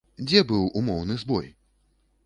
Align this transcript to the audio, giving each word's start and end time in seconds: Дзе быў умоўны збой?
Дзе 0.27 0.41
быў 0.51 0.63
умоўны 0.81 1.21
збой? 1.25 1.47